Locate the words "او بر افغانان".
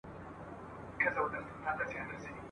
1.19-1.75